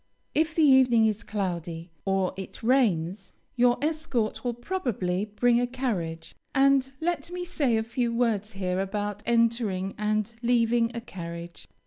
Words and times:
If 0.33 0.55
the 0.55 0.63
evening 0.63 1.05
is 1.05 1.21
cloudy, 1.21 1.91
or 2.05 2.33
it 2.35 2.63
rains, 2.63 3.33
your 3.55 3.77
escort 3.83 4.43
will 4.43 4.55
probably 4.55 5.25
bring 5.25 5.61
a 5.61 5.67
carriage; 5.67 6.33
and 6.55 6.91
let 6.99 7.29
me 7.29 7.45
say 7.45 7.77
a 7.77 7.83
few 7.83 8.11
words 8.11 8.53
here 8.53 8.79
about 8.79 9.21
entering 9.27 9.93
and 9.99 10.33
leaving 10.41 10.89
a 10.95 11.01
carriage. 11.01 11.67